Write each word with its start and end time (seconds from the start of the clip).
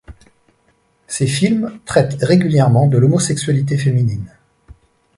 Ces 1.05 1.27
films 1.27 1.77
traitent 1.85 2.23
régulièrement 2.23 2.87
de 2.87 2.97
l'homosexualité 2.97 3.77
féminine. 3.77 4.35